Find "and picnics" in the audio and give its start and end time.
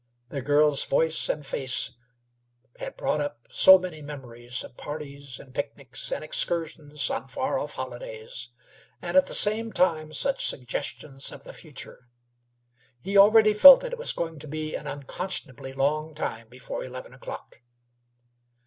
5.39-6.11